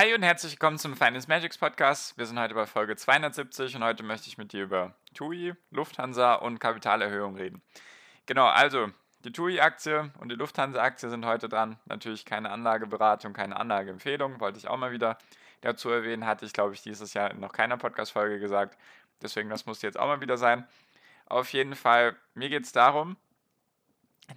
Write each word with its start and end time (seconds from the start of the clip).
Hi 0.00 0.14
und 0.14 0.22
herzlich 0.22 0.52
willkommen 0.52 0.78
zum 0.78 0.96
Finance 0.96 1.28
Magics 1.28 1.58
Podcast. 1.58 2.16
Wir 2.16 2.24
sind 2.24 2.40
heute 2.40 2.54
bei 2.54 2.64
Folge 2.64 2.96
270 2.96 3.76
und 3.76 3.84
heute 3.84 4.02
möchte 4.02 4.28
ich 4.28 4.38
mit 4.38 4.54
dir 4.54 4.62
über 4.62 4.94
TUI, 5.12 5.52
Lufthansa 5.70 6.36
und 6.36 6.58
Kapitalerhöhung 6.58 7.36
reden. 7.36 7.60
Genau, 8.24 8.46
also 8.46 8.88
die 9.24 9.30
TUI-Aktie 9.30 10.10
und 10.18 10.30
die 10.30 10.36
Lufthansa-Aktie 10.36 11.10
sind 11.10 11.26
heute 11.26 11.50
dran. 11.50 11.78
Natürlich 11.84 12.24
keine 12.24 12.48
Anlageberatung, 12.48 13.34
keine 13.34 13.56
Anlageempfehlung, 13.56 14.40
wollte 14.40 14.56
ich 14.56 14.68
auch 14.68 14.78
mal 14.78 14.90
wieder 14.90 15.18
dazu 15.60 15.90
erwähnen. 15.90 16.24
Hatte 16.24 16.46
ich, 16.46 16.54
glaube 16.54 16.72
ich, 16.72 16.80
dieses 16.80 17.12
Jahr 17.12 17.30
in 17.30 17.38
noch 17.38 17.52
keiner 17.52 17.76
Podcast-Folge 17.76 18.40
gesagt. 18.40 18.78
Deswegen, 19.20 19.50
das 19.50 19.66
musste 19.66 19.86
jetzt 19.86 20.00
auch 20.00 20.06
mal 20.06 20.22
wieder 20.22 20.38
sein. 20.38 20.66
Auf 21.26 21.52
jeden 21.52 21.74
Fall, 21.74 22.16
mir 22.32 22.48
geht 22.48 22.64
es 22.64 22.72
darum, 22.72 23.18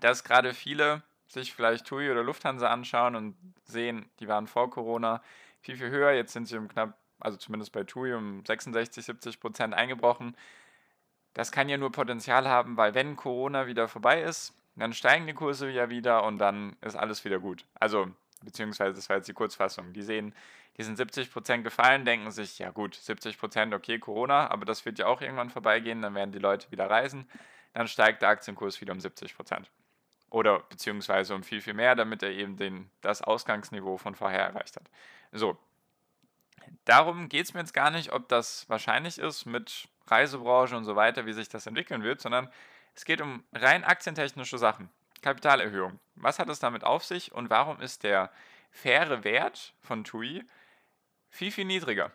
dass 0.02 0.26
gerade 0.26 0.54
viele 0.54 1.04
sich 1.28 1.54
vielleicht 1.54 1.88
TUI 1.88 2.12
oder 2.12 2.22
Lufthansa 2.22 2.68
anschauen 2.68 3.16
und 3.16 3.38
sehen, 3.64 4.10
die 4.20 4.28
waren 4.28 4.48
vor 4.48 4.70
Corona 4.70 5.22
viel, 5.64 5.78
viel 5.78 5.90
höher. 5.90 6.12
Jetzt 6.12 6.34
sind 6.34 6.48
sie 6.48 6.58
um 6.58 6.68
knapp, 6.68 6.98
also 7.20 7.38
zumindest 7.38 7.72
bei 7.72 7.84
TUI, 7.84 8.14
um 8.14 8.46
66, 8.46 9.06
70 9.06 9.40
Prozent 9.40 9.74
eingebrochen. 9.74 10.36
Das 11.34 11.52
kann 11.52 11.70
ja 11.70 11.78
nur 11.78 11.92
Potenzial 11.92 12.48
haben, 12.48 12.78
weil 12.78 12.94
wenn 12.94 13.16
Corona 13.16 13.66
wieder 13.66 13.88
vorbei 13.88 14.22
ist, 14.22 14.54
dann 14.76 14.94
steigen 14.94 15.26
die 15.26 15.34
Kurse 15.34 15.70
ja 15.70 15.90
wieder 15.90 16.24
und 16.24 16.38
dann 16.38 16.76
ist 16.82 16.96
alles 16.96 17.26
wieder 17.26 17.40
gut. 17.40 17.66
Also, 17.76 18.08
beziehungsweise 18.44 18.96
das 18.96 19.10
war 19.10 19.18
jetzt 19.18 19.28
die 19.28 19.34
Kurzfassung. 19.34 19.94
Die 19.94 20.02
sehen, 20.02 20.36
die 20.78 20.84
sind 20.84 20.98
70 20.98 21.32
Prozent 21.32 21.64
gefallen, 21.64 22.06
denken 22.06 22.32
sich, 22.32 22.60
ja 22.60 22.72
gut, 22.72 22.96
70 22.96 23.38
Prozent, 23.38 23.74
okay, 23.74 24.00
Corona, 24.00 24.50
aber 24.50 24.66
das 24.66 24.86
wird 24.86 25.00
ja 25.00 25.06
auch 25.06 25.22
irgendwann 25.22 25.50
vorbeigehen, 25.50 26.02
dann 26.02 26.16
werden 26.16 26.32
die 26.32 26.40
Leute 26.40 26.72
wieder 26.72 26.90
reisen, 26.90 27.28
dann 27.74 27.88
steigt 27.88 28.22
der 28.22 28.30
Aktienkurs 28.30 28.82
wieder 28.82 28.94
um 28.94 29.00
70 29.00 29.36
Prozent. 29.36 29.70
Oder 30.34 30.62
beziehungsweise 30.62 31.36
um 31.36 31.44
viel, 31.44 31.62
viel 31.62 31.76
mehr, 31.76 31.94
damit 31.94 32.24
er 32.24 32.32
eben 32.32 32.58
den, 32.58 32.90
das 33.02 33.22
Ausgangsniveau 33.22 33.98
von 33.98 34.16
vorher 34.16 34.42
erreicht 34.42 34.76
hat. 34.76 34.90
So. 35.32 35.60
Darum 36.86 37.30
geht 37.30 37.46
es 37.46 37.54
mir 37.54 37.60
jetzt 37.60 37.76
gar 37.76 37.92
nicht, 37.92 38.12
ob 38.12 38.28
das 38.30 38.68
wahrscheinlich 38.68 39.20
ist 39.20 39.46
mit 39.46 39.88
Reisebranche 40.08 40.76
und 40.76 40.86
so 40.86 40.96
weiter, 40.96 41.28
wie 41.28 41.34
sich 41.34 41.50
das 41.50 41.68
entwickeln 41.68 42.02
wird, 42.02 42.20
sondern 42.20 42.50
es 42.96 43.06
geht 43.06 43.22
um 43.22 43.44
rein 43.54 43.84
aktientechnische 43.84 44.58
Sachen. 44.58 44.90
Kapitalerhöhung. 45.22 46.00
Was 46.16 46.40
hat 46.40 46.50
es 46.50 46.58
damit 46.58 46.84
auf 46.84 47.06
sich 47.06 47.32
und 47.32 47.52
warum 47.52 47.80
ist 47.80 48.02
der 48.02 48.32
faire 48.72 49.24
Wert 49.24 49.76
von 49.82 50.04
TUI 50.04 50.44
viel, 51.30 51.52
viel 51.52 51.66
niedriger? 51.66 52.12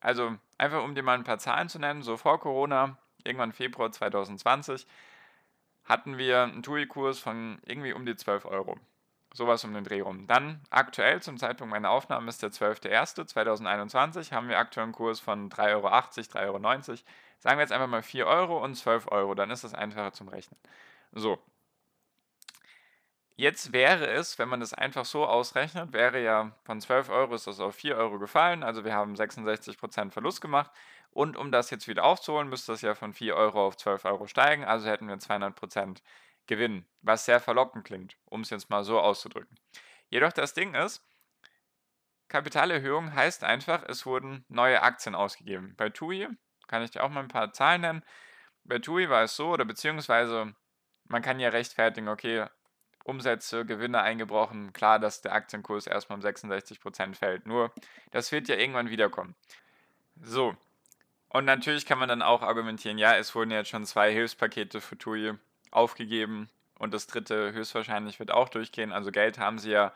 Also 0.00 0.38
einfach 0.56 0.82
um 0.82 0.94
dir 0.94 1.02
mal 1.02 1.18
ein 1.18 1.24
paar 1.24 1.38
Zahlen 1.38 1.68
zu 1.68 1.78
nennen, 1.78 2.00
so 2.00 2.16
vor 2.16 2.40
Corona, 2.40 2.96
irgendwann 3.24 3.52
Februar 3.52 3.92
2020, 3.92 4.86
hatten 5.88 6.18
wir 6.18 6.42
einen 6.42 6.62
TUI-Kurs 6.62 7.18
von 7.18 7.58
irgendwie 7.64 7.94
um 7.94 8.04
die 8.04 8.14
12 8.14 8.44
Euro. 8.44 8.76
Sowas 9.32 9.64
um 9.64 9.72
den 9.72 9.84
Dreh 9.84 10.00
rum. 10.00 10.26
Dann 10.26 10.60
aktuell, 10.70 11.22
zum 11.22 11.38
Zeitpunkt 11.38 11.70
meiner 11.70 11.90
Aufnahme, 11.90 12.28
ist 12.28 12.42
der 12.42 12.50
12.01.2021, 12.50 14.32
haben 14.32 14.48
wir 14.48 14.58
aktuell 14.58 14.84
einen 14.84 14.92
Kurs 14.92 15.20
von 15.20 15.50
3,80 15.50 15.74
Euro, 15.74 15.86
3,90 15.88 16.38
Euro. 16.46 16.60
Sagen 17.40 17.58
wir 17.58 17.60
jetzt 17.60 17.72
einfach 17.72 17.86
mal 17.86 18.02
4 18.02 18.26
Euro 18.26 18.62
und 18.62 18.74
12 18.74 19.10
Euro, 19.12 19.34
dann 19.34 19.50
ist 19.50 19.64
das 19.64 19.74
einfacher 19.74 20.12
zum 20.12 20.28
Rechnen. 20.28 20.58
So. 21.12 21.38
Jetzt 23.36 23.72
wäre 23.72 24.08
es, 24.08 24.38
wenn 24.40 24.48
man 24.48 24.58
das 24.60 24.74
einfach 24.74 25.04
so 25.04 25.24
ausrechnet, 25.24 25.92
wäre 25.92 26.20
ja 26.20 26.50
von 26.64 26.80
12 26.80 27.08
Euro 27.08 27.36
ist 27.36 27.46
das 27.46 27.60
auf 27.60 27.76
4 27.76 27.96
Euro 27.96 28.18
gefallen, 28.18 28.64
also 28.64 28.84
wir 28.84 28.94
haben 28.94 29.14
66% 29.14 30.10
Verlust 30.10 30.40
gemacht 30.40 30.72
und 31.10 31.36
um 31.36 31.50
das 31.50 31.70
jetzt 31.70 31.88
wieder 31.88 32.04
aufzuholen, 32.04 32.48
müsste 32.48 32.72
das 32.72 32.82
ja 32.82 32.94
von 32.94 33.12
4 33.12 33.34
Euro 33.34 33.66
auf 33.66 33.76
12 33.76 34.04
Euro 34.04 34.26
steigen, 34.26 34.64
also 34.64 34.88
hätten 34.88 35.08
wir 35.08 35.16
200% 35.16 36.02
Gewinn, 36.46 36.86
was 37.02 37.24
sehr 37.24 37.40
verlockend 37.40 37.84
klingt, 37.84 38.16
um 38.24 38.40
es 38.40 38.50
jetzt 38.50 38.70
mal 38.70 38.84
so 38.84 39.00
auszudrücken. 39.00 39.58
Jedoch 40.08 40.32
das 40.32 40.54
Ding 40.54 40.74
ist, 40.74 41.04
Kapitalerhöhung 42.28 43.14
heißt 43.14 43.44
einfach, 43.44 43.82
es 43.88 44.04
wurden 44.04 44.44
neue 44.48 44.82
Aktien 44.82 45.14
ausgegeben. 45.14 45.74
Bei 45.76 45.88
TUI 45.88 46.28
kann 46.66 46.82
ich 46.82 46.90
dir 46.90 47.02
auch 47.02 47.08
mal 47.08 47.20
ein 47.20 47.28
paar 47.28 47.52
Zahlen 47.52 47.80
nennen. 47.80 48.04
Bei 48.64 48.78
TUI 48.78 49.08
war 49.08 49.22
es 49.22 49.36
so, 49.36 49.48
oder 49.48 49.64
beziehungsweise 49.64 50.54
man 51.04 51.22
kann 51.22 51.40
ja 51.40 51.48
rechtfertigen, 51.48 52.08
okay, 52.08 52.46
Umsätze, 53.04 53.64
Gewinne 53.64 54.02
eingebrochen, 54.02 54.74
klar, 54.74 54.98
dass 54.98 55.22
der 55.22 55.32
Aktienkurs 55.32 55.86
erstmal 55.86 56.18
um 56.18 56.24
66% 56.24 57.14
fällt. 57.14 57.46
Nur, 57.46 57.72
das 58.10 58.30
wird 58.32 58.48
ja 58.48 58.56
irgendwann 58.56 58.90
wiederkommen. 58.90 59.34
So, 60.20 60.54
und 61.30 61.44
natürlich 61.44 61.84
kann 61.84 61.98
man 61.98 62.08
dann 62.08 62.22
auch 62.22 62.42
argumentieren, 62.42 62.98
ja, 62.98 63.16
es 63.16 63.34
wurden 63.34 63.50
jetzt 63.50 63.68
schon 63.68 63.84
zwei 63.84 64.12
Hilfspakete 64.12 64.80
für 64.80 64.96
TUI 64.96 65.34
aufgegeben 65.70 66.48
und 66.78 66.94
das 66.94 67.06
dritte 67.06 67.52
höchstwahrscheinlich 67.52 68.18
wird 68.18 68.30
auch 68.30 68.48
durchgehen. 68.48 68.92
Also 68.92 69.10
Geld 69.10 69.38
haben 69.38 69.58
sie 69.58 69.70
ja 69.70 69.92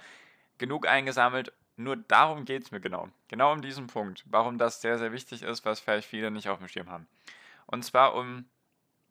genug 0.59 0.87
eingesammelt. 0.87 1.53
Nur 1.77 1.97
darum 1.97 2.45
geht 2.45 2.65
es 2.65 2.71
mir 2.71 2.81
genau. 2.81 3.09
Genau 3.29 3.53
um 3.53 3.63
diesen 3.63 3.87
Punkt. 3.87 4.25
Warum 4.27 4.59
das 4.59 4.83
sehr, 4.83 4.99
sehr 4.99 5.13
wichtig 5.13 5.43
ist, 5.43 5.65
was 5.65 5.81
vielleicht 5.81 6.09
viele 6.09 6.31
nicht 6.31 6.49
auf 6.49 6.59
dem 6.59 6.69
Schirm 6.69 6.91
haben. 6.91 7.07
Und 7.67 7.83
zwar, 7.85 8.15
um 8.15 8.45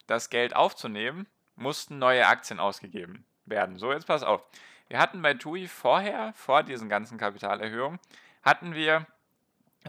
das 0.05 0.29
Geld 0.29 0.55
aufzunehmen, 0.55 1.25
mussten 1.55 1.97
neue 1.97 2.27
Aktien 2.27 2.59
ausgegeben 2.59 3.25
werden. 3.45 3.77
So, 3.77 3.91
jetzt 3.91 4.05
pass 4.05 4.21
auf. 4.21 4.43
Wir 4.89 4.99
hatten 4.99 5.21
bei 5.21 5.33
TUI 5.33 5.67
vorher, 5.67 6.33
vor 6.33 6.63
diesen 6.63 6.89
ganzen 6.89 7.17
Kapitalerhöhungen, 7.17 7.99
hatten 8.43 8.75
wir 8.75 9.07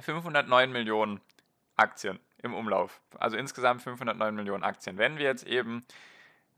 509 0.00 0.72
Millionen 0.72 1.20
Aktien 1.76 2.20
im 2.38 2.54
Umlauf. 2.54 3.00
Also 3.18 3.36
insgesamt 3.36 3.82
509 3.82 4.34
Millionen 4.34 4.64
Aktien. 4.64 4.98
Wenn 4.98 5.18
wir 5.18 5.24
jetzt 5.24 5.46
eben 5.46 5.84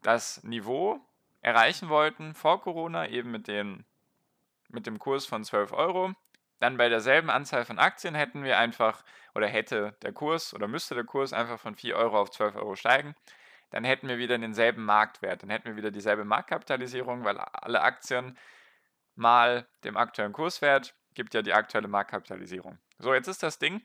das 0.02 0.42
Niveau 0.42 1.00
erreichen 1.40 1.88
wollten 1.88 2.34
vor 2.34 2.60
Corona, 2.60 3.08
eben 3.08 3.30
mit, 3.30 3.48
den, 3.48 3.84
mit 4.68 4.86
dem 4.86 4.98
Kurs 4.98 5.26
von 5.26 5.44
12 5.44 5.72
Euro, 5.72 6.12
dann 6.60 6.76
bei 6.76 6.88
derselben 6.88 7.30
Anzahl 7.30 7.64
von 7.64 7.78
Aktien 7.78 8.14
hätten 8.14 8.44
wir 8.44 8.58
einfach, 8.58 9.04
oder 9.34 9.46
hätte 9.46 9.96
der 10.02 10.12
Kurs 10.12 10.54
oder 10.54 10.68
müsste 10.68 10.94
der 10.94 11.04
Kurs 11.04 11.32
einfach 11.32 11.58
von 11.58 11.74
4 11.74 11.96
Euro 11.96 12.18
auf 12.18 12.30
12 12.30 12.56
Euro 12.56 12.76
steigen, 12.76 13.14
dann 13.70 13.84
hätten 13.84 14.08
wir 14.08 14.18
wieder 14.18 14.38
denselben 14.38 14.84
Marktwert, 14.84 15.42
dann 15.42 15.50
hätten 15.50 15.66
wir 15.66 15.76
wieder 15.76 15.90
dieselbe 15.90 16.24
Marktkapitalisierung, 16.24 17.24
weil 17.24 17.38
alle 17.38 17.82
Aktien 17.82 18.38
mal 19.16 19.66
dem 19.82 19.96
aktuellen 19.96 20.32
Kurswert 20.32 20.94
gibt 21.14 21.34
ja 21.34 21.42
die 21.42 21.52
aktuelle 21.52 21.88
Marktkapitalisierung. 21.88 22.78
So, 22.98 23.12
jetzt 23.12 23.28
ist 23.28 23.42
das 23.42 23.58
Ding, 23.58 23.82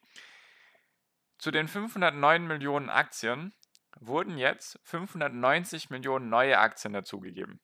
zu 1.40 1.52
den 1.52 1.68
509 1.68 2.46
Millionen 2.46 2.90
Aktien 2.90 3.54
wurden 4.00 4.38
jetzt 4.38 4.80
590 4.84 5.90
Millionen 5.90 6.30
neue 6.30 6.60
Aktien 6.60 6.94
dazugegeben. 6.94 7.60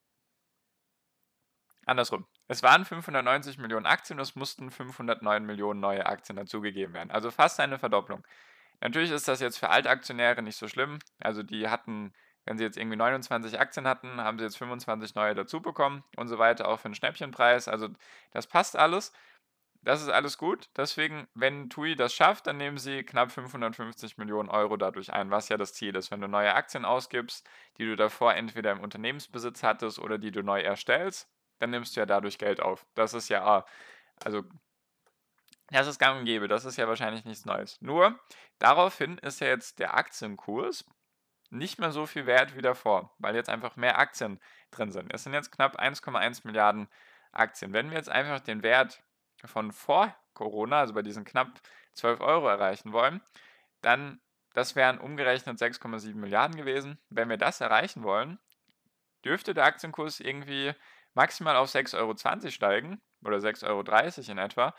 Andersrum. 1.86 2.26
Es 2.48 2.64
waren 2.64 2.86
590 2.86 3.58
Millionen 3.58 3.86
Aktien, 3.86 4.20
es 4.20 4.36
mussten 4.36 4.72
509 4.72 5.46
Millionen 5.46 5.80
neue 5.80 6.06
Aktien 6.06 6.36
dazugegeben 6.36 6.94
werden. 6.94 7.12
Also 7.12 7.32
fast 7.32 7.60
eine 7.60 7.78
Verdopplung. 7.78 8.26
Natürlich 8.82 9.12
ist 9.12 9.28
das 9.28 9.40
jetzt 9.40 9.58
für 9.58 9.70
Altaktionäre 9.70 10.42
nicht 10.42 10.58
so 10.58 10.68
schlimm. 10.68 11.00
Also 11.20 11.44
die 11.44 11.70
hatten, 11.70 12.14
wenn 12.46 12.58
sie 12.58 12.64
jetzt 12.64 12.78
irgendwie 12.78 12.98
29 12.98 13.60
Aktien 13.60 13.88
hatten, 13.88 14.22
haben 14.22 14.38
sie 14.38 14.46
jetzt 14.46 14.58
25 14.58 15.16
neue 15.16 15.36
dazu 15.36 15.62
bekommen 15.62 16.04
und 16.18 16.28
so 16.28 16.38
weiter, 16.38 16.68
auch 16.68 16.80
für 16.80 16.86
einen 16.86 16.96
Schnäppchenpreis. 16.96 17.68
Also 17.68 17.90
das 18.32 18.48
passt 18.48 18.76
alles. 18.76 19.12
Das 19.86 20.02
ist 20.02 20.10
alles 20.10 20.40
gut. 20.40 20.68
Deswegen, 20.76 21.28
wenn 21.36 21.70
TUI 21.70 21.96
das 21.96 22.12
schafft, 22.12 22.48
dann 22.48 22.58
nehmen 22.58 22.80
sie 22.80 23.04
knapp 23.04 23.32
550 23.32 24.18
Millionen 24.18 24.50
Euro 24.50 24.78
dadurch 24.78 25.14
ein, 25.14 25.30
was 25.30 25.48
ja 25.50 25.58
das 25.58 25.76
Ziel 25.76 25.96
ist. 25.96 26.10
Wenn 26.10 26.22
du 26.22 26.28
neue 26.28 26.56
Aktien 26.56 26.86
ausgibst, 26.86 27.48
die 27.78 27.86
du 27.86 27.96
davor 27.96 28.34
entweder 28.34 28.72
im 28.72 28.80
Unternehmensbesitz 28.80 29.62
hattest 29.62 30.00
oder 30.00 30.18
die 30.18 30.32
du 30.32 30.42
neu 30.42 30.60
erstellst, 30.60 31.30
dann 31.60 31.70
nimmst 31.70 31.96
du 31.96 32.00
ja 32.00 32.08
dadurch 32.08 32.40
Geld 32.40 32.62
auf. 32.62 32.88
Das 32.96 33.14
ist 33.14 33.30
ja, 33.30 33.64
also, 34.24 34.44
das 35.70 35.86
ist 35.86 36.00
gang 36.00 36.20
und 36.20 36.26
gäbe. 36.26 36.48
Das 36.48 36.66
ist 36.66 36.78
ja 36.78 36.88
wahrscheinlich 36.88 37.24
nichts 37.24 37.46
Neues. 37.46 37.80
Nur, 37.80 38.20
daraufhin 38.58 39.20
ist 39.20 39.40
ja 39.40 39.48
jetzt 39.48 39.78
der 39.78 39.96
Aktienkurs 39.96 40.84
nicht 41.52 41.78
mehr 41.78 41.92
so 41.92 42.08
viel 42.08 42.26
wert 42.26 42.56
wie 42.56 42.64
davor, 42.64 43.14
weil 43.20 43.36
jetzt 43.36 43.50
einfach 43.50 43.76
mehr 43.76 44.00
Aktien 44.00 44.40
drin 44.72 44.92
sind. 44.92 45.14
Es 45.14 45.24
sind 45.24 45.34
jetzt 45.34 45.52
knapp 45.52 45.80
1,1 45.80 46.42
Milliarden 46.44 46.88
Aktien. 47.32 47.72
Wenn 47.72 47.92
wir 47.92 47.98
jetzt 47.98 48.10
einfach 48.10 48.40
den 48.40 48.64
Wert 48.64 49.04
von 49.48 49.72
vor 49.72 50.16
Corona, 50.34 50.80
also 50.80 50.94
bei 50.94 51.02
diesen 51.02 51.26
knapp 51.26 51.60
12 51.94 52.22
Euro 52.22 52.48
erreichen 52.48 52.92
wollen, 52.92 53.22
dann, 53.82 54.20
das 54.54 54.76
wären 54.76 55.00
umgerechnet 55.00 55.60
6,7 55.60 56.16
Milliarden 56.16 56.56
gewesen. 56.56 57.00
Wenn 57.10 57.30
wir 57.30 57.38
das 57.38 57.62
erreichen 57.62 58.04
wollen, 58.04 58.40
dürfte 59.24 59.54
der 59.54 59.66
Aktienkurs 59.66 60.20
irgendwie 60.20 60.74
maximal 61.14 61.56
auf 61.56 61.70
6,20 61.70 61.98
Euro 61.98 62.50
steigen 62.50 63.02
oder 63.24 63.38
6,30 63.38 63.68
Euro 63.68 64.32
in 64.32 64.38
etwa. 64.38 64.76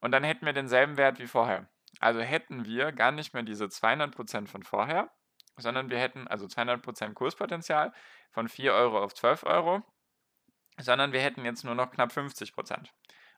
und 0.00 0.10
dann 0.10 0.24
hätten 0.24 0.44
wir 0.44 0.52
denselben 0.52 0.96
Wert 0.96 1.18
wie 1.20 1.26
vorher. 1.26 1.68
Also 2.00 2.20
hätten 2.20 2.64
wir 2.64 2.92
gar 2.92 3.12
nicht 3.12 3.34
mehr 3.34 3.42
diese 3.42 3.66
200% 3.66 4.48
von 4.48 4.62
vorher, 4.62 5.10
sondern 5.56 5.90
wir 5.90 5.98
hätten 5.98 6.26
also 6.26 6.46
200% 6.46 7.14
Kurspotenzial 7.14 7.92
von 8.30 8.48
4 8.48 8.72
Euro 8.72 9.02
auf 9.02 9.14
12 9.14 9.44
Euro, 9.44 9.82
sondern 10.78 11.12
wir 11.12 11.20
hätten 11.20 11.44
jetzt 11.44 11.64
nur 11.64 11.74
noch 11.74 11.90
knapp 11.90 12.10
50%. 12.10 12.88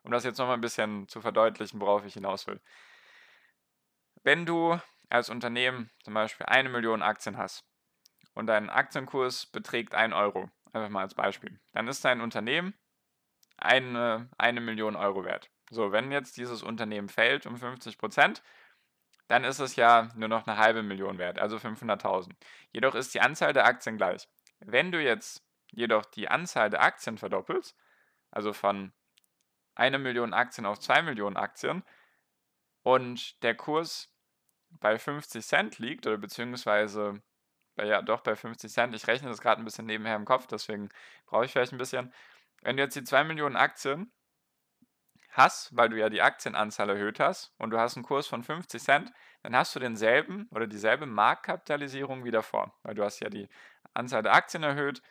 Um 0.04 0.10
das 0.10 0.24
jetzt 0.24 0.38
nochmal 0.38 0.56
ein 0.56 0.60
bisschen 0.60 1.08
zu 1.08 1.20
verdeutlichen, 1.20 1.80
worauf 1.80 2.04
ich 2.04 2.14
hinaus 2.14 2.46
will. 2.46 2.60
Wenn 4.22 4.46
du 4.46 4.78
als 5.08 5.30
Unternehmen 5.30 5.90
zum 6.02 6.14
Beispiel 6.14 6.46
eine 6.46 6.68
Million 6.68 7.02
Aktien 7.02 7.36
hast 7.36 7.64
und 8.34 8.46
dein 8.46 8.70
Aktienkurs 8.70 9.46
beträgt 9.46 9.94
1 9.94 10.14
Euro, 10.14 10.50
einfach 10.72 10.90
mal 10.90 11.02
als 11.02 11.14
Beispiel, 11.14 11.58
dann 11.72 11.88
ist 11.88 12.04
dein 12.04 12.20
Unternehmen 12.20 12.74
eine, 13.56 14.28
eine 14.38 14.60
Million 14.60 14.94
Euro 14.94 15.24
wert. 15.24 15.50
So, 15.70 15.90
wenn 15.90 16.12
jetzt 16.12 16.36
dieses 16.36 16.62
Unternehmen 16.62 17.08
fällt 17.08 17.46
um 17.46 17.56
50 17.56 17.96
Prozent, 17.96 18.42
dann 19.28 19.44
ist 19.44 19.58
es 19.58 19.76
ja 19.76 20.10
nur 20.16 20.28
noch 20.28 20.46
eine 20.46 20.58
halbe 20.58 20.82
Million 20.82 21.16
wert, 21.16 21.38
also 21.38 21.56
500.000. 21.56 22.32
Jedoch 22.72 22.94
ist 22.94 23.14
die 23.14 23.22
Anzahl 23.22 23.54
der 23.54 23.64
Aktien 23.64 23.96
gleich. 23.96 24.28
Wenn 24.60 24.92
du 24.92 25.02
jetzt 25.02 25.42
jedoch 25.70 26.04
die 26.04 26.28
Anzahl 26.28 26.68
der 26.68 26.82
Aktien 26.82 27.16
verdoppelst, 27.16 27.74
also 28.30 28.52
von 28.52 28.92
eine 29.74 29.98
Million 29.98 30.32
Aktien 30.32 30.66
auf 30.66 30.78
zwei 30.78 31.02
Millionen 31.02 31.36
Aktien 31.36 31.84
und 32.82 33.42
der 33.42 33.54
Kurs 33.54 34.10
bei 34.70 34.98
50 34.98 35.44
Cent 35.44 35.78
liegt 35.78 36.06
oder 36.06 36.18
beziehungsweise 36.18 37.22
ja 37.76 38.02
doch 38.02 38.20
bei 38.20 38.36
50 38.36 38.72
Cent, 38.72 38.94
ich 38.94 39.06
rechne 39.06 39.28
das 39.28 39.40
gerade 39.40 39.60
ein 39.60 39.64
bisschen 39.64 39.86
nebenher 39.86 40.16
im 40.16 40.24
Kopf, 40.24 40.46
deswegen 40.46 40.90
brauche 41.26 41.44
ich 41.44 41.52
vielleicht 41.52 41.72
ein 41.72 41.78
bisschen. 41.78 42.12
Wenn 42.62 42.76
du 42.76 42.82
jetzt 42.82 42.94
die 42.94 43.04
2 43.04 43.24
Millionen 43.24 43.56
Aktien 43.56 44.12
hast, 45.30 45.76
weil 45.76 45.88
du 45.88 45.98
ja 45.98 46.08
die 46.08 46.22
Aktienanzahl 46.22 46.88
erhöht 46.88 47.18
hast 47.18 47.52
und 47.58 47.70
du 47.70 47.78
hast 47.78 47.96
einen 47.96 48.04
Kurs 48.04 48.26
von 48.26 48.42
50 48.42 48.82
Cent, 48.82 49.12
dann 49.42 49.56
hast 49.56 49.74
du 49.74 49.80
denselben 49.80 50.48
oder 50.50 50.66
dieselbe 50.66 51.06
Marktkapitalisierung 51.06 52.24
wie 52.24 52.30
davor, 52.30 52.72
weil 52.82 52.94
du 52.94 53.04
hast 53.04 53.20
ja 53.20 53.28
die 53.28 53.48
Anzahl 53.92 54.22
der 54.22 54.34
Aktien 54.34 54.62
erhöht. 54.62 55.02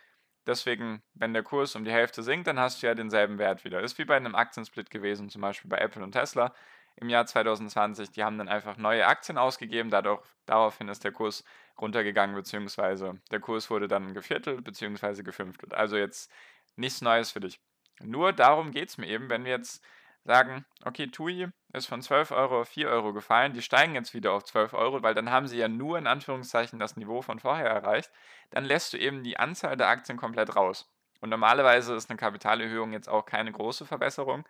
Deswegen, 0.46 1.02
wenn 1.14 1.34
der 1.34 1.44
Kurs 1.44 1.76
um 1.76 1.86
die 1.86 1.92
Hälfte 1.92 2.22
sinkt, 2.22 2.48
dann 2.48 2.60
hast 2.60 2.82
du 2.82 2.88
ja 2.88 2.96
denselben 2.96 3.38
Wert 3.38 3.64
wieder. 3.64 3.82
Ist 3.82 3.98
wie 3.98 4.06
bei 4.06 4.18
einem 4.18 4.36
Aktiensplit 4.36 4.90
gewesen, 4.90 5.30
zum 5.30 5.42
Beispiel 5.42 5.70
bei 5.70 5.78
Apple 5.78 6.04
und 6.04 6.12
Tesla 6.12 6.54
im 6.98 7.10
Jahr 7.10 7.26
2020. 7.26 8.12
Die 8.12 8.24
haben 8.24 8.38
dann 8.38 8.50
einfach 8.50 8.78
neue 8.78 9.08
Aktien 9.08 9.38
ausgegeben, 9.38 9.90
dadurch, 9.90 10.22
daraufhin 10.46 10.90
ist 10.90 11.04
der 11.04 11.12
Kurs 11.12 11.44
runtergegangen, 11.80 12.36
beziehungsweise 12.36 13.20
der 13.32 13.40
Kurs 13.40 13.70
wurde 13.70 13.88
dann 13.88 14.14
geviertelt, 14.14 14.64
beziehungsweise 14.64 15.24
gefünftelt. 15.24 15.74
Also 15.74 15.98
jetzt 15.98 16.32
nichts 16.76 17.02
Neues 17.02 17.32
für 17.32 17.40
dich. 17.40 17.60
Nur 18.02 18.34
darum 18.34 18.72
geht 18.72 18.90
es 18.90 18.98
mir 18.98 19.08
eben, 19.08 19.30
wenn 19.30 19.46
wir 19.46 19.52
jetzt 19.52 19.84
sagen, 20.24 20.66
okay, 20.84 21.08
TUI 21.08 21.48
ist 21.74 21.88
von 21.88 22.02
12 22.02 22.32
Euro 22.32 22.62
auf 22.62 22.70
4 22.70 22.88
Euro 22.88 23.14
gefallen, 23.14 23.54
die 23.54 23.62
steigen 23.62 23.96
jetzt 23.96 24.14
wieder 24.14 24.32
auf 24.32 24.44
12 24.44 24.74
Euro, 24.74 25.02
weil 25.02 25.16
dann 25.16 25.32
haben 25.32 25.48
sie 25.48 25.58
ja 25.58 25.68
nur 25.68 25.98
in 25.98 26.08
Anführungszeichen 26.08 26.80
das 26.80 26.96
Niveau 26.96 27.22
von 27.22 27.40
vorher 27.40 27.70
erreicht, 27.70 28.12
dann 28.52 28.64
lässt 28.64 28.94
du 28.94 28.98
eben 28.98 29.24
die 29.24 29.38
Anzahl 29.38 29.76
der 29.76 29.88
Aktien 29.88 30.18
komplett 30.18 30.56
raus. 30.56 30.88
Und 31.20 31.30
normalerweise 31.30 31.96
ist 31.96 32.10
eine 32.10 32.18
Kapitalerhöhung 32.18 32.94
jetzt 32.94 33.10
auch 33.10 33.26
keine 33.26 33.52
große 33.52 33.86
Verbesserung. 33.86 34.46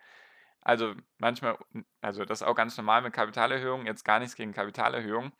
Also 0.60 0.94
manchmal, 1.18 1.56
also 2.00 2.24
das 2.24 2.42
ist 2.42 2.46
auch 2.46 2.54
ganz 2.54 2.76
normal 2.76 3.00
mit 3.02 3.12
Kapitalerhöhungen, 3.12 3.86
jetzt 3.86 4.04
gar 4.04 4.18
nichts 4.18 4.34
gegen 4.34 4.52
Kapitalerhöhungen. 4.52 5.32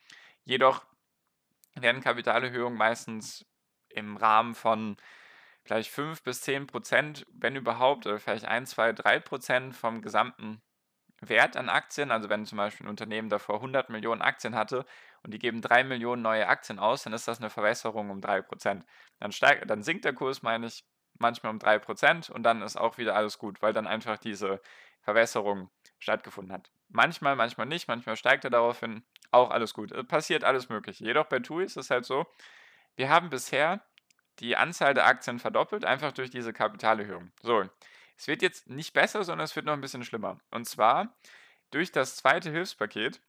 Jedoch 0.44 0.84
werden 1.74 2.02
Kapitalerhöhungen 2.02 2.78
meistens 2.78 3.44
im 3.88 4.16
Rahmen 4.16 4.54
von 4.54 4.96
vielleicht 5.64 5.90
5 5.90 6.22
bis 6.22 6.42
10 6.42 6.66
Prozent, 6.66 7.26
wenn 7.32 7.56
überhaupt, 7.56 8.06
oder 8.06 8.18
vielleicht 8.18 8.44
1, 8.44 8.70
2, 8.70 8.92
3 8.92 9.20
Prozent 9.20 9.74
vom 9.74 10.02
gesamten 10.02 10.62
Wert 11.28 11.56
an 11.56 11.68
Aktien. 11.68 12.10
Also 12.10 12.28
wenn 12.28 12.46
zum 12.46 12.58
Beispiel 12.58 12.86
ein 12.86 12.90
Unternehmen 12.90 13.28
davor 13.28 13.56
100 13.56 13.90
Millionen 13.90 14.22
Aktien 14.22 14.54
hatte 14.54 14.84
und 15.22 15.32
die 15.32 15.38
geben 15.38 15.60
3 15.60 15.84
Millionen 15.84 16.22
neue 16.22 16.46
Aktien 16.46 16.78
aus, 16.78 17.04
dann 17.04 17.12
ist 17.12 17.28
das 17.28 17.38
eine 17.38 17.50
Verwässerung 17.50 18.10
um 18.10 18.20
3 18.20 18.42
Prozent. 18.42 18.84
Dann, 19.20 19.32
dann 19.66 19.82
sinkt 19.82 20.04
der 20.04 20.14
Kurs, 20.14 20.42
meine 20.42 20.66
ich, 20.66 20.84
manchmal 21.18 21.52
um 21.52 21.58
3 21.58 21.78
Prozent 21.78 22.30
und 22.30 22.42
dann 22.42 22.62
ist 22.62 22.76
auch 22.76 22.98
wieder 22.98 23.14
alles 23.14 23.38
gut, 23.38 23.62
weil 23.62 23.72
dann 23.72 23.86
einfach 23.86 24.18
diese 24.18 24.60
Verwässerung 25.02 25.70
stattgefunden 25.98 26.52
hat. 26.52 26.70
Manchmal, 26.88 27.36
manchmal 27.36 27.66
nicht, 27.66 27.88
manchmal 27.88 28.16
steigt 28.16 28.44
er 28.44 28.50
daraufhin, 28.50 29.04
auch 29.30 29.50
alles 29.50 29.74
gut. 29.74 29.92
Es 29.92 30.06
passiert 30.06 30.44
alles 30.44 30.68
Mögliche. 30.68 31.04
Jedoch 31.04 31.26
bei 31.26 31.40
TUI 31.40 31.64
ist 31.64 31.76
es 31.76 31.90
halt 31.90 32.04
so, 32.04 32.26
wir 32.96 33.08
haben 33.08 33.30
bisher 33.30 33.80
die 34.40 34.56
Anzahl 34.56 34.94
der 34.94 35.06
Aktien 35.06 35.38
verdoppelt, 35.38 35.84
einfach 35.84 36.12
durch 36.12 36.30
diese 36.30 36.52
Kapitalerhöhung. 36.52 37.30
So, 37.42 37.64
es 38.16 38.26
wird 38.28 38.42
jetzt 38.42 38.68
nicht 38.68 38.92
besser, 38.92 39.24
sondern 39.24 39.44
es 39.44 39.56
wird 39.56 39.66
noch 39.66 39.72
ein 39.72 39.80
bisschen 39.80 40.04
schlimmer. 40.04 40.38
Und 40.50 40.66
zwar 40.66 41.14
durch 41.70 41.92
das 41.92 42.16
zweite 42.16 42.50
Hilfspaket 42.50 43.20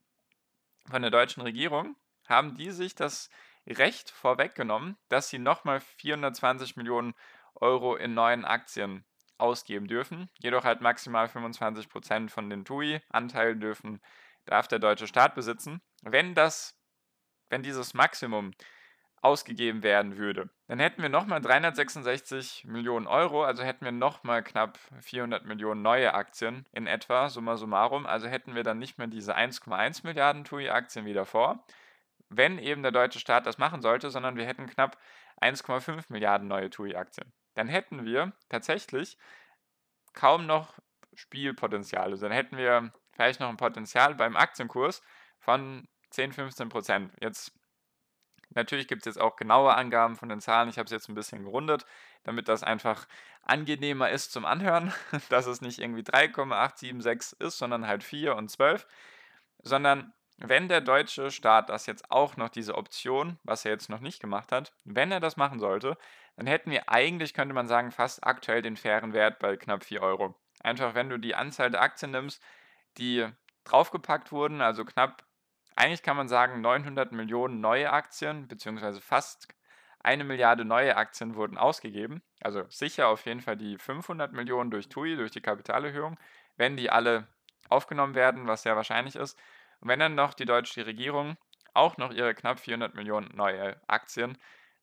von 0.87 1.01
der 1.01 1.11
deutschen 1.11 1.41
Regierung 1.41 1.95
haben 2.27 2.55
die 2.55 2.71
sich 2.71 2.95
das 2.95 3.29
Recht 3.67 4.11
vorweggenommen, 4.11 4.97
dass 5.09 5.29
sie 5.29 5.39
nochmal 5.39 5.79
420 5.79 6.75
Millionen 6.75 7.15
Euro 7.55 7.95
in 7.95 8.13
neuen 8.13 8.45
Aktien 8.45 9.05
ausgeben 9.37 9.87
dürfen. 9.87 10.29
Jedoch 10.39 10.63
halt 10.63 10.81
maximal 10.81 11.25
25% 11.25 12.29
von 12.29 12.49
den 12.49 12.65
TUI-Anteilen 12.65 13.59
dürfen, 13.59 14.01
darf 14.45 14.67
der 14.67 14.79
deutsche 14.79 15.07
Staat 15.07 15.35
besitzen. 15.35 15.81
Wenn 16.03 16.35
das, 16.35 16.77
wenn 17.49 17.63
dieses 17.63 17.93
Maximum 17.93 18.51
ausgegeben 19.25 19.81
werden 19.81 20.17
würde. 20.17 20.49
Dann 20.67 20.77
hätten 20.77 21.01
wir 21.01 21.09
nochmal 21.09 21.41
366 21.41 22.65
Millionen 22.65 23.07
Euro, 23.07 23.43
also 23.43 23.63
hätten 23.63 23.83
wir 23.83 23.91
nochmal 23.91 24.43
knapp 24.43 24.77
400 25.01 25.45
Millionen 25.45 25.81
neue 25.81 26.13
Aktien 26.13 26.67
in 26.73 26.85
etwa, 26.85 27.29
summa 27.29 27.57
summarum. 27.57 28.05
Also 28.05 28.27
hätten 28.27 28.53
wir 28.53 28.61
dann 28.61 28.77
nicht 28.77 28.99
mehr 28.99 29.07
diese 29.07 29.35
1,1 29.35 30.05
Milliarden 30.05 30.43
TUI-Aktien 30.43 31.05
wie 31.05 31.13
davor, 31.13 31.65
wenn 32.29 32.59
eben 32.59 32.83
der 32.83 32.91
deutsche 32.91 33.19
Staat 33.19 33.47
das 33.47 33.57
machen 33.57 33.81
sollte, 33.81 34.11
sondern 34.11 34.37
wir 34.37 34.45
hätten 34.45 34.67
knapp 34.67 34.95
1,5 35.41 36.05
Milliarden 36.09 36.47
neue 36.47 36.69
TUI-Aktien. 36.69 37.33
Dann 37.55 37.67
hätten 37.67 38.05
wir 38.05 38.31
tatsächlich 38.49 39.17
kaum 40.13 40.45
noch 40.45 40.75
Spielpotenzial. 41.15 42.11
Also 42.11 42.27
dann 42.27 42.35
hätten 42.35 42.57
wir 42.57 42.91
vielleicht 43.13 43.39
noch 43.39 43.49
ein 43.49 43.57
Potenzial 43.57 44.13
beim 44.13 44.35
Aktienkurs 44.35 45.01
von 45.39 45.87
10, 46.11 46.31
15 46.33 46.69
Prozent. 46.69 47.11
Jetzt 47.19 47.51
Natürlich 48.51 48.87
gibt 48.87 49.01
es 49.01 49.15
jetzt 49.15 49.21
auch 49.21 49.35
genaue 49.35 49.73
Angaben 49.75 50.15
von 50.15 50.29
den 50.29 50.41
Zahlen. 50.41 50.69
Ich 50.69 50.77
habe 50.77 50.85
es 50.85 50.91
jetzt 50.91 51.09
ein 51.09 51.15
bisschen 51.15 51.43
gerundet, 51.43 51.85
damit 52.23 52.47
das 52.47 52.63
einfach 52.63 53.07
angenehmer 53.43 54.09
ist 54.09 54.31
zum 54.31 54.45
Anhören, 54.45 54.93
dass 55.29 55.45
es 55.45 55.61
nicht 55.61 55.79
irgendwie 55.79 56.03
3,876 56.03 57.39
ist, 57.39 57.57
sondern 57.57 57.87
halt 57.87 58.03
4 58.03 58.35
und 58.35 58.49
12, 58.49 58.87
sondern 59.61 60.13
wenn 60.37 60.67
der 60.67 60.81
deutsche 60.81 61.31
Staat 61.31 61.69
das 61.69 61.85
jetzt 61.85 62.11
auch 62.11 62.35
noch 62.35 62.49
diese 62.49 62.75
Option, 62.75 63.39
was 63.43 63.63
er 63.63 63.71
jetzt 63.71 63.89
noch 63.89 64.01
nicht 64.01 64.19
gemacht 64.19 64.51
hat, 64.51 64.73
wenn 64.83 65.11
er 65.11 65.21
das 65.21 65.37
machen 65.37 65.59
sollte, 65.59 65.97
dann 66.35 66.47
hätten 66.47 66.71
wir 66.71 66.89
eigentlich, 66.89 67.33
könnte 67.33 67.53
man 67.53 67.67
sagen, 67.67 67.91
fast 67.91 68.25
aktuell 68.25 68.61
den 68.61 68.75
fairen 68.75 69.13
Wert 69.13 69.39
bei 69.39 69.55
knapp 69.55 69.85
4 69.85 70.01
Euro. 70.01 70.35
Einfach 70.61 70.93
wenn 70.93 71.09
du 71.09 71.17
die 71.17 71.35
Anzahl 71.35 71.71
der 71.71 71.81
Aktien 71.81 72.11
nimmst, 72.11 72.43
die 72.97 73.27
draufgepackt 73.63 74.31
wurden, 74.31 74.61
also 74.61 74.83
knapp 74.83 75.23
eigentlich 75.75 76.03
kann 76.03 76.17
man 76.17 76.27
sagen, 76.27 76.61
900 76.61 77.11
Millionen 77.11 77.59
neue 77.59 77.91
Aktien, 77.91 78.47
beziehungsweise 78.47 79.01
fast 79.01 79.47
eine 79.99 80.23
Milliarde 80.23 80.65
neue 80.65 80.95
Aktien 80.95 81.35
wurden 81.35 81.57
ausgegeben. 81.57 82.21
Also 82.41 82.63
sicher 82.69 83.07
auf 83.07 83.25
jeden 83.25 83.41
Fall 83.41 83.57
die 83.57 83.77
500 83.77 84.33
Millionen 84.33 84.71
durch 84.71 84.87
TUI, 84.87 85.15
durch 85.15 85.31
die 85.31 85.41
Kapitalerhöhung, 85.41 86.17
wenn 86.57 86.77
die 86.77 86.89
alle 86.89 87.27
aufgenommen 87.69 88.15
werden, 88.15 88.47
was 88.47 88.61
sehr 88.61 88.75
wahrscheinlich 88.75 89.15
ist. 89.15 89.37
Und 89.81 89.89
wenn 89.89 89.99
dann 89.99 90.15
noch 90.15 90.33
die 90.33 90.45
deutsche 90.45 90.85
Regierung 90.85 91.37
auch 91.73 91.97
noch 91.97 92.13
ihre 92.13 92.35
knapp 92.35 92.59
400 92.59 92.93
Millionen 92.95 93.35
neue 93.35 93.81
Aktien 93.87 94.37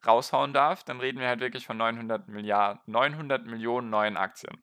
raushauen 0.07 0.53
darf, 0.53 0.83
dann 0.85 1.01
reden 1.01 1.21
wir 1.21 1.29
halt 1.29 1.41
wirklich 1.41 1.67
von 1.67 1.77
900, 1.77 2.29
Milliarden, 2.29 2.81
900 2.87 3.47
Millionen 3.47 3.89
neuen 3.91 4.17
Aktien. 4.17 4.63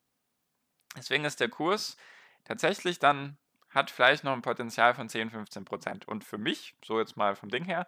Deswegen 0.98 1.24
ist 1.24 1.40
der 1.40 1.50
Kurs 1.50 1.98
tatsächlich 2.44 3.00
dann 3.00 3.38
hat 3.70 3.92
vielleicht 3.92 4.24
noch 4.24 4.34
ein 4.34 4.42
Potenzial 4.42 4.94
von 4.94 5.10
10, 5.10 5.30
15 5.30 5.66
Prozent. 5.66 6.08
Und 6.08 6.24
für 6.24 6.38
mich, 6.38 6.76
so 6.84 7.00
jetzt 7.00 7.18
mal 7.18 7.36
vom 7.36 7.50
Ding 7.50 7.66
her, 7.66 7.86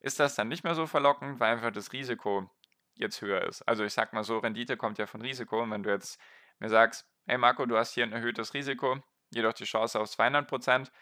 ist 0.00 0.20
das 0.20 0.34
dann 0.34 0.48
nicht 0.48 0.64
mehr 0.64 0.74
so 0.74 0.86
verlockend, 0.86 1.40
weil 1.40 1.52
einfach 1.52 1.72
das 1.72 1.92
Risiko 1.92 2.50
jetzt 2.94 3.20
höher 3.20 3.42
ist. 3.42 3.62
Also 3.62 3.84
ich 3.84 3.92
sag 3.92 4.12
mal 4.12 4.24
so, 4.24 4.38
Rendite 4.38 4.76
kommt 4.76 4.98
ja 4.98 5.06
von 5.06 5.20
Risiko. 5.20 5.62
Und 5.62 5.70
wenn 5.70 5.82
du 5.82 5.90
jetzt 5.90 6.20
mir 6.58 6.68
sagst, 6.68 7.08
hey 7.26 7.38
Marco, 7.38 7.66
du 7.66 7.76
hast 7.76 7.94
hier 7.94 8.04
ein 8.04 8.12
erhöhtes 8.12 8.54
Risiko, 8.54 8.98
jedoch 9.30 9.54
die 9.54 9.64
Chance 9.64 9.98
auf 9.98 10.10
200 10.10 10.46
Prozent, 10.46 10.92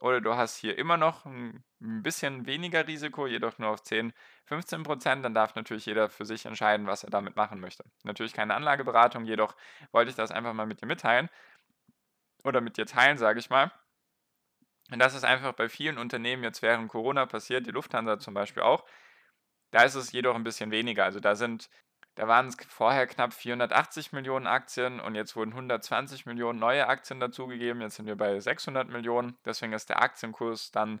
oder 0.00 0.20
du 0.20 0.34
hast 0.34 0.56
hier 0.56 0.76
immer 0.76 0.98
noch 0.98 1.24
ein 1.24 1.64
bisschen 1.80 2.46
weniger 2.46 2.86
Risiko, 2.86 3.26
jedoch 3.26 3.58
nur 3.58 3.70
auf 3.70 3.82
10, 3.82 4.12
15 4.44 4.82
Prozent, 4.82 5.24
dann 5.24 5.32
darf 5.32 5.54
natürlich 5.54 5.86
jeder 5.86 6.10
für 6.10 6.26
sich 6.26 6.44
entscheiden, 6.44 6.86
was 6.86 7.02
er 7.02 7.10
damit 7.10 7.36
machen 7.36 7.60
möchte. 7.60 7.84
Natürlich 8.04 8.34
keine 8.34 8.54
Anlageberatung, 8.54 9.24
jedoch 9.24 9.56
wollte 9.92 10.10
ich 10.10 10.16
das 10.16 10.30
einfach 10.30 10.52
mal 10.52 10.66
mit 10.66 10.82
dir 10.82 10.86
mitteilen 10.86 11.30
oder 12.46 12.60
mit 12.60 12.76
dir 12.78 12.86
teilen, 12.86 13.18
sage 13.18 13.38
ich 13.40 13.50
mal. 13.50 13.72
Und 14.90 14.98
das 15.00 15.14
ist 15.14 15.24
einfach 15.24 15.52
bei 15.52 15.68
vielen 15.68 15.98
Unternehmen 15.98 16.44
jetzt 16.44 16.62
während 16.62 16.88
Corona 16.88 17.26
passiert, 17.26 17.66
die 17.66 17.72
Lufthansa 17.72 18.18
zum 18.18 18.34
Beispiel 18.34 18.62
auch. 18.62 18.84
Da 19.72 19.82
ist 19.84 19.94
es 19.96 20.12
jedoch 20.12 20.34
ein 20.36 20.44
bisschen 20.44 20.70
weniger. 20.70 21.04
Also 21.04 21.20
da 21.20 21.34
sind 21.36 21.68
Da 22.16 22.28
waren 22.28 22.48
es 22.48 22.56
vorher 22.68 23.06
knapp 23.06 23.34
480 23.34 24.12
Millionen 24.12 24.46
Aktien 24.46 25.00
und 25.00 25.14
jetzt 25.14 25.36
wurden 25.36 25.52
120 25.52 26.26
Millionen 26.26 26.58
neue 26.58 26.86
Aktien 26.88 27.20
dazugegeben. 27.20 27.82
Jetzt 27.82 27.96
sind 27.96 28.06
wir 28.06 28.16
bei 28.16 28.40
600 28.40 28.88
Millionen. 28.88 29.36
Deswegen 29.44 29.74
ist 29.74 29.90
der 29.90 30.02
Aktienkurs 30.02 30.70
dann 30.72 31.00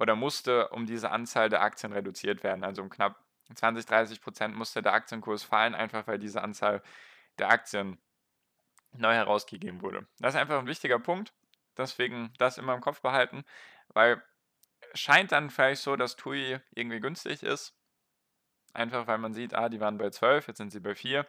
oder 0.00 0.16
musste 0.16 0.68
um 0.70 0.86
diese 0.86 1.10
Anzahl 1.10 1.48
der 1.50 1.62
Aktien 1.62 1.92
reduziert 1.92 2.44
werden. 2.44 2.64
Also 2.64 2.82
um 2.82 2.90
knapp 2.90 3.16
20, 3.54 3.86
30 3.86 4.20
Prozent 4.22 4.56
musste 4.56 4.82
der 4.82 4.92
Aktienkurs 4.94 5.42
fallen, 5.44 5.74
einfach 5.74 6.06
weil 6.06 6.18
diese 6.18 6.42
Anzahl 6.42 6.82
der 7.38 7.50
Aktien 7.50 7.98
neu 8.92 9.14
herausgegeben 9.14 9.82
wurde. 9.82 10.06
Das 10.18 10.34
ist 10.34 10.40
einfach 10.40 10.58
ein 10.58 10.66
wichtiger 10.66 10.98
Punkt. 10.98 11.32
Deswegen 11.76 12.32
das 12.38 12.58
immer 12.58 12.74
im 12.74 12.80
Kopf 12.80 13.00
behalten, 13.00 13.44
weil 13.88 14.22
scheint 14.94 15.32
dann 15.32 15.50
vielleicht 15.50 15.82
so, 15.82 15.96
dass 15.96 16.16
TUI 16.16 16.58
irgendwie 16.74 17.00
günstig 17.00 17.42
ist. 17.42 17.74
Einfach 18.74 19.06
weil 19.06 19.18
man 19.18 19.32
sieht, 19.32 19.54
ah, 19.54 19.68
die 19.68 19.80
waren 19.80 19.98
bei 19.98 20.10
12, 20.10 20.48
jetzt 20.48 20.58
sind 20.58 20.70
sie 20.70 20.80
bei 20.80 20.94
4. 20.94 21.26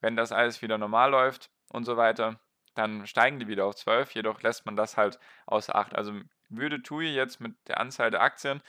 Wenn 0.00 0.16
das 0.16 0.32
alles 0.32 0.62
wieder 0.62 0.78
normal 0.78 1.10
läuft 1.10 1.50
und 1.68 1.84
so 1.84 1.96
weiter, 1.96 2.40
dann 2.74 3.06
steigen 3.06 3.38
die 3.38 3.48
wieder 3.48 3.66
auf 3.66 3.76
12. 3.76 4.12
Jedoch 4.12 4.42
lässt 4.42 4.64
man 4.64 4.76
das 4.76 4.96
halt 4.96 5.18
außer 5.46 5.74
Acht. 5.74 5.94
Also 5.94 6.18
würde 6.48 6.82
TUI 6.82 7.14
jetzt 7.14 7.40
mit 7.40 7.54
der 7.68 7.80
Anzahl 7.80 8.10
der 8.10 8.22
Aktien, 8.22 8.62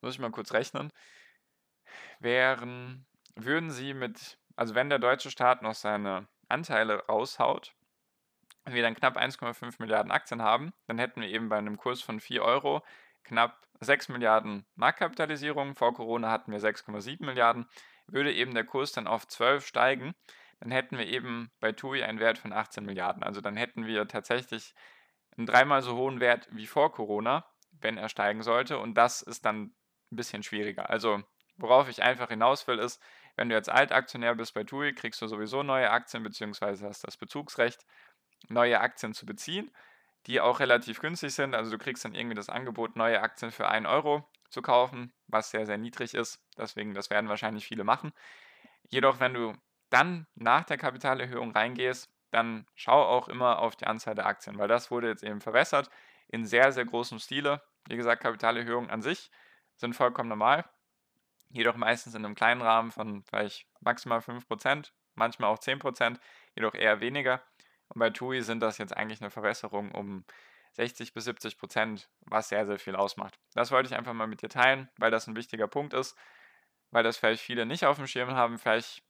muss 0.00 0.14
ich 0.14 0.20
mal 0.20 0.30
kurz 0.30 0.52
rechnen, 0.52 0.92
wären, 2.20 3.06
würden 3.34 3.70
sie 3.70 3.94
mit, 3.94 4.38
also 4.56 4.74
wenn 4.74 4.90
der 4.90 4.98
deutsche 4.98 5.30
Staat 5.30 5.62
noch 5.62 5.74
seine 5.74 6.26
Anteile 6.48 7.04
raushaut, 7.06 7.74
wir 8.74 8.82
dann 8.82 8.94
knapp 8.94 9.16
1,5 9.16 9.76
Milliarden 9.78 10.12
Aktien 10.12 10.42
haben, 10.42 10.72
dann 10.86 10.98
hätten 10.98 11.20
wir 11.20 11.28
eben 11.28 11.48
bei 11.48 11.58
einem 11.58 11.76
Kurs 11.76 12.02
von 12.02 12.20
4 12.20 12.42
Euro 12.42 12.84
knapp 13.24 13.66
6 13.80 14.08
Milliarden 14.08 14.66
Marktkapitalisierung. 14.74 15.74
Vor 15.74 15.94
Corona 15.94 16.30
hatten 16.30 16.52
wir 16.52 16.60
6,7 16.60 17.24
Milliarden. 17.24 17.66
Würde 18.06 18.32
eben 18.32 18.54
der 18.54 18.64
Kurs 18.64 18.92
dann 18.92 19.06
auf 19.06 19.26
12 19.28 19.66
steigen, 19.66 20.14
dann 20.60 20.70
hätten 20.70 20.98
wir 20.98 21.06
eben 21.06 21.50
bei 21.60 21.72
TUI 21.72 22.02
einen 22.02 22.20
Wert 22.20 22.38
von 22.38 22.52
18 22.52 22.84
Milliarden. 22.84 23.22
Also 23.22 23.40
dann 23.40 23.56
hätten 23.56 23.86
wir 23.86 24.08
tatsächlich 24.08 24.74
einen 25.36 25.46
dreimal 25.46 25.82
so 25.82 25.96
hohen 25.96 26.20
Wert 26.20 26.48
wie 26.50 26.66
vor 26.66 26.92
Corona, 26.92 27.46
wenn 27.70 27.96
er 27.96 28.08
steigen 28.08 28.42
sollte. 28.42 28.78
Und 28.78 28.94
das 28.94 29.22
ist 29.22 29.44
dann 29.44 29.74
ein 30.10 30.16
bisschen 30.16 30.42
schwieriger. 30.42 30.90
Also 30.90 31.22
worauf 31.56 31.88
ich 31.88 32.02
einfach 32.02 32.28
hinaus 32.28 32.66
will, 32.66 32.78
ist, 32.78 33.00
wenn 33.36 33.48
du 33.48 33.54
jetzt 33.54 33.70
Altaktionär 33.70 34.34
bist 34.34 34.54
bei 34.54 34.64
TUI, 34.64 34.94
kriegst 34.94 35.22
du 35.22 35.28
sowieso 35.28 35.62
neue 35.62 35.90
Aktien 35.90 36.24
bzw. 36.24 36.86
hast 36.86 37.04
das 37.04 37.16
Bezugsrecht, 37.16 37.84
neue 38.48 38.80
Aktien 38.80 39.14
zu 39.14 39.26
beziehen 39.26 39.70
die 40.28 40.40
auch 40.40 40.60
relativ 40.60 41.00
günstig 41.00 41.34
sind. 41.34 41.54
Also 41.54 41.70
du 41.70 41.78
kriegst 41.78 42.04
dann 42.04 42.14
irgendwie 42.14 42.36
das 42.36 42.50
Angebot, 42.50 42.96
neue 42.96 43.20
Aktien 43.22 43.50
für 43.50 43.68
1 43.68 43.86
Euro 43.86 44.28
zu 44.50 44.62
kaufen, 44.62 45.12
was 45.26 45.50
sehr, 45.50 45.66
sehr 45.66 45.78
niedrig 45.78 46.14
ist. 46.14 46.40
Deswegen, 46.56 46.94
das 46.94 47.10
werden 47.10 47.28
wahrscheinlich 47.28 47.66
viele 47.66 47.82
machen. 47.82 48.12
Jedoch, 48.90 49.20
wenn 49.20 49.34
du 49.34 49.54
dann 49.90 50.26
nach 50.34 50.64
der 50.64 50.76
Kapitalerhöhung 50.76 51.52
reingehst, 51.52 52.10
dann 52.30 52.66
schau 52.74 53.02
auch 53.02 53.28
immer 53.28 53.58
auf 53.58 53.74
die 53.74 53.86
Anzahl 53.86 54.14
der 54.14 54.26
Aktien, 54.26 54.58
weil 54.58 54.68
das 54.68 54.90
wurde 54.90 55.08
jetzt 55.08 55.22
eben 55.22 55.40
verwässert 55.40 55.88
in 56.28 56.44
sehr, 56.44 56.72
sehr 56.72 56.84
großem 56.84 57.18
Stile. 57.18 57.62
Wie 57.88 57.96
gesagt, 57.96 58.22
Kapitalerhöhungen 58.22 58.90
an 58.90 59.00
sich 59.00 59.30
sind 59.76 59.94
vollkommen 59.94 60.28
normal, 60.28 60.66
jedoch 61.48 61.76
meistens 61.76 62.14
in 62.14 62.24
einem 62.24 62.34
kleinen 62.34 62.60
Rahmen 62.60 62.90
von 62.90 63.22
vielleicht 63.22 63.66
maximal 63.80 64.20
5%, 64.20 64.92
manchmal 65.14 65.50
auch 65.50 65.58
10%, 65.58 66.20
jedoch 66.54 66.74
eher 66.74 67.00
weniger. 67.00 67.42
Und 67.98 68.00
bei 68.00 68.10
TUI 68.10 68.42
sind 68.42 68.60
das 68.60 68.78
jetzt 68.78 68.96
eigentlich 68.96 69.20
eine 69.20 69.28
Verbesserung 69.28 69.90
um 69.90 70.24
60 70.74 71.14
bis 71.14 71.24
70 71.24 71.58
Prozent, 71.58 72.08
was 72.20 72.48
sehr, 72.48 72.64
sehr 72.64 72.78
viel 72.78 72.94
ausmacht. 72.94 73.40
Das 73.54 73.72
wollte 73.72 73.88
ich 73.88 73.96
einfach 73.96 74.12
mal 74.12 74.28
mit 74.28 74.40
dir 74.40 74.48
teilen, 74.48 74.88
weil 74.98 75.10
das 75.10 75.26
ein 75.26 75.34
wichtiger 75.34 75.66
Punkt 75.66 75.94
ist, 75.94 76.16
weil 76.92 77.02
das 77.02 77.16
vielleicht 77.16 77.42
viele 77.42 77.66
nicht 77.66 77.84
auf 77.86 77.96
dem 77.96 78.06
Schirm 78.06 78.30
haben. 78.30 78.56
Vielleicht 78.56 79.02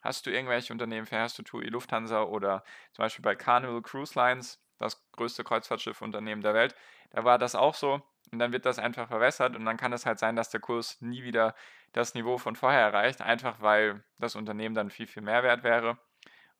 hast 0.00 0.24
du 0.24 0.30
irgendwelche 0.30 0.72
Unternehmen, 0.72 1.04
vielleicht 1.04 1.22
hast 1.22 1.38
du 1.38 1.42
TUI 1.42 1.66
Lufthansa 1.66 2.22
oder 2.22 2.64
zum 2.92 3.02
Beispiel 3.02 3.22
bei 3.22 3.36
Carnival 3.36 3.82
Cruise 3.82 4.18
Lines, 4.18 4.58
das 4.78 5.06
größte 5.12 5.44
Kreuzfahrtschiffunternehmen 5.44 6.42
der 6.42 6.54
Welt, 6.54 6.74
da 7.10 7.24
war 7.24 7.36
das 7.36 7.54
auch 7.54 7.74
so. 7.74 8.00
Und 8.32 8.38
dann 8.38 8.54
wird 8.54 8.64
das 8.64 8.78
einfach 8.78 9.08
verwässert 9.08 9.54
und 9.54 9.66
dann 9.66 9.76
kann 9.76 9.92
es 9.92 10.06
halt 10.06 10.18
sein, 10.18 10.34
dass 10.34 10.48
der 10.48 10.60
Kurs 10.60 10.98
nie 11.02 11.24
wieder 11.24 11.54
das 11.92 12.14
Niveau 12.14 12.38
von 12.38 12.56
vorher 12.56 12.80
erreicht, 12.80 13.20
einfach 13.20 13.60
weil 13.60 14.02
das 14.16 14.34
Unternehmen 14.34 14.74
dann 14.74 14.88
viel, 14.88 15.06
viel 15.06 15.22
mehr 15.22 15.42
wert 15.42 15.62
wäre. 15.62 15.98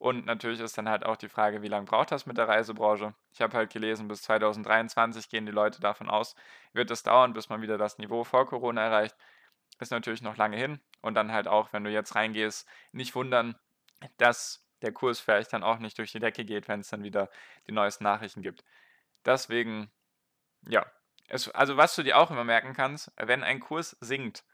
Und 0.00 0.24
natürlich 0.24 0.60
ist 0.60 0.78
dann 0.78 0.88
halt 0.88 1.04
auch 1.04 1.18
die 1.18 1.28
Frage, 1.28 1.60
wie 1.60 1.68
lange 1.68 1.84
braucht 1.84 2.10
das 2.10 2.24
mit 2.24 2.38
der 2.38 2.48
Reisebranche? 2.48 3.12
Ich 3.34 3.42
habe 3.42 3.54
halt 3.54 3.70
gelesen, 3.70 4.08
bis 4.08 4.22
2023 4.22 5.28
gehen 5.28 5.44
die 5.44 5.52
Leute 5.52 5.82
davon 5.82 6.08
aus, 6.08 6.34
wird 6.72 6.90
es 6.90 7.02
dauern, 7.02 7.34
bis 7.34 7.50
man 7.50 7.60
wieder 7.60 7.76
das 7.76 7.98
Niveau 7.98 8.24
vor 8.24 8.46
Corona 8.46 8.82
erreicht. 8.82 9.14
Ist 9.78 9.90
natürlich 9.90 10.22
noch 10.22 10.38
lange 10.38 10.56
hin. 10.56 10.80
Und 11.02 11.16
dann 11.16 11.32
halt 11.32 11.48
auch, 11.48 11.74
wenn 11.74 11.84
du 11.84 11.90
jetzt 11.90 12.14
reingehst, 12.14 12.66
nicht 12.92 13.14
wundern, 13.14 13.56
dass 14.16 14.66
der 14.80 14.92
Kurs 14.92 15.20
vielleicht 15.20 15.52
dann 15.52 15.62
auch 15.62 15.78
nicht 15.78 15.98
durch 15.98 16.12
die 16.12 16.18
Decke 16.18 16.46
geht, 16.46 16.66
wenn 16.66 16.80
es 16.80 16.88
dann 16.88 17.02
wieder 17.02 17.28
die 17.66 17.72
neuesten 17.72 18.04
Nachrichten 18.04 18.40
gibt. 18.40 18.64
Deswegen, 19.26 19.90
ja. 20.66 20.86
Es, 21.28 21.50
also 21.50 21.76
was 21.76 21.94
du 21.94 22.02
dir 22.02 22.16
auch 22.16 22.30
immer 22.30 22.44
merken 22.44 22.72
kannst, 22.72 23.12
wenn 23.18 23.42
ein 23.42 23.60
Kurs 23.60 23.98
sinkt, 24.00 24.44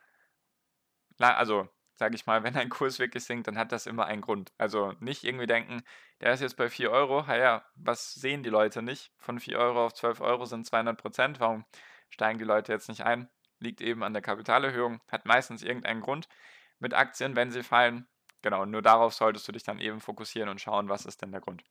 also 1.18 1.68
sage 1.96 2.14
ich 2.14 2.26
mal, 2.26 2.42
wenn 2.42 2.56
ein 2.56 2.68
Kurs 2.68 2.98
wirklich 2.98 3.24
sinkt, 3.24 3.48
dann 3.48 3.58
hat 3.58 3.72
das 3.72 3.86
immer 3.86 4.06
einen 4.06 4.22
Grund. 4.22 4.52
Also 4.58 4.92
nicht 5.00 5.24
irgendwie 5.24 5.46
denken, 5.46 5.82
der 6.20 6.32
ist 6.32 6.40
jetzt 6.40 6.56
bei 6.56 6.68
4 6.68 6.90
Euro, 6.90 7.24
ja, 7.28 7.64
was 7.74 8.14
sehen 8.14 8.42
die 8.42 8.50
Leute 8.50 8.82
nicht? 8.82 9.12
Von 9.18 9.40
4 9.40 9.58
Euro 9.58 9.86
auf 9.86 9.94
12 9.94 10.20
Euro 10.20 10.44
sind 10.44 10.66
200 10.66 11.00
Prozent, 11.00 11.40
warum 11.40 11.64
steigen 12.10 12.38
die 12.38 12.44
Leute 12.44 12.72
jetzt 12.72 12.88
nicht 12.88 13.02
ein? 13.04 13.28
Liegt 13.58 13.80
eben 13.80 14.02
an 14.02 14.12
der 14.12 14.22
Kapitalerhöhung, 14.22 15.00
hat 15.08 15.24
meistens 15.24 15.62
irgendeinen 15.62 16.02
Grund. 16.02 16.28
Mit 16.78 16.92
Aktien, 16.92 17.36
wenn 17.36 17.50
sie 17.50 17.62
fallen, 17.62 18.06
genau, 18.42 18.66
nur 18.66 18.82
darauf 18.82 19.14
solltest 19.14 19.48
du 19.48 19.52
dich 19.52 19.62
dann 19.62 19.80
eben 19.80 20.00
fokussieren 20.00 20.50
und 20.50 20.60
schauen, 20.60 20.90
was 20.90 21.06
ist 21.06 21.22
denn 21.22 21.32
der 21.32 21.40
Grund. 21.40 21.64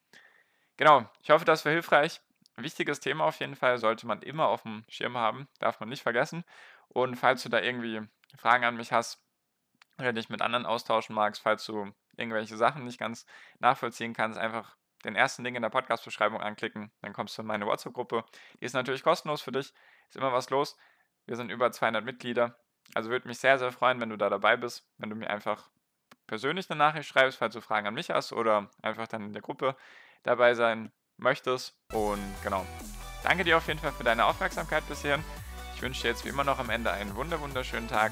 Genau, 0.77 1.10
ich 1.22 1.29
hoffe, 1.29 1.46
das 1.46 1.63
war 1.63 1.72
hilfreich. 1.72 2.22
Wichtiges 2.58 3.00
Thema 3.00 3.25
auf 3.25 3.39
jeden 3.39 3.55
Fall, 3.55 3.77
sollte 3.77 4.08
man 4.08 4.22
immer 4.22 4.48
auf 4.48 4.63
dem 4.63 4.86
Schirm 4.88 5.17
haben, 5.17 5.48
darf 5.60 5.79
man 5.79 5.89
nicht 5.89 6.03
vergessen. 6.03 6.44
Und 6.88 7.15
falls 7.15 7.44
du 7.44 7.50
da 7.50 7.60
irgendwie 7.62 8.01
Fragen 8.38 8.63
an 8.63 8.77
mich 8.77 8.91
hast, 8.91 9.25
oder 9.99 10.13
dich 10.13 10.29
mit 10.29 10.41
anderen 10.41 10.65
austauschen 10.65 11.15
magst, 11.15 11.41
falls 11.41 11.65
du 11.65 11.93
irgendwelche 12.17 12.57
Sachen 12.57 12.83
nicht 12.83 12.99
ganz 12.99 13.25
nachvollziehen 13.59 14.13
kannst, 14.13 14.37
einfach 14.37 14.75
den 15.03 15.15
ersten 15.15 15.43
Link 15.43 15.55
in 15.55 15.61
der 15.61 15.69
Podcast-Beschreibung 15.69 16.41
anklicken, 16.41 16.91
dann 17.01 17.13
kommst 17.13 17.37
du 17.37 17.41
in 17.41 17.47
meine 17.47 17.65
WhatsApp-Gruppe. 17.65 18.25
Die 18.59 18.65
ist 18.65 18.73
natürlich 18.73 19.03
kostenlos 19.03 19.41
für 19.41 19.51
dich, 19.51 19.73
ist 20.09 20.17
immer 20.17 20.33
was 20.33 20.49
los. 20.49 20.77
Wir 21.25 21.35
sind 21.35 21.51
über 21.51 21.71
200 21.71 22.03
Mitglieder, 22.03 22.57
also 22.93 23.09
würde 23.09 23.27
mich 23.27 23.39
sehr, 23.39 23.57
sehr 23.57 23.71
freuen, 23.71 23.99
wenn 23.99 24.09
du 24.09 24.17
da 24.17 24.29
dabei 24.29 24.57
bist, 24.57 24.87
wenn 24.97 25.09
du 25.09 25.15
mir 25.15 25.29
einfach 25.29 25.69
persönlich 26.27 26.69
eine 26.69 26.77
Nachricht 26.77 27.07
schreibst, 27.07 27.37
falls 27.37 27.53
du 27.53 27.61
Fragen 27.61 27.87
an 27.87 27.93
mich 27.93 28.09
hast 28.09 28.33
oder 28.33 28.69
einfach 28.81 29.07
dann 29.07 29.25
in 29.25 29.33
der 29.33 29.41
Gruppe 29.41 29.75
dabei 30.23 30.53
sein 30.53 30.91
möchtest. 31.17 31.77
Und 31.93 32.21
genau, 32.43 32.65
danke 33.23 33.43
dir 33.43 33.57
auf 33.57 33.67
jeden 33.67 33.79
Fall 33.79 33.91
für 33.91 34.03
deine 34.03 34.25
Aufmerksamkeit 34.25 34.87
bisher. 34.87 35.19
Ich 35.75 35.81
wünsche 35.81 36.03
dir 36.03 36.09
jetzt 36.09 36.25
wie 36.25 36.29
immer 36.29 36.43
noch 36.43 36.59
am 36.59 36.69
Ende 36.69 36.91
einen 36.91 37.15
wunderschönen 37.15 37.87
Tag 37.87 38.11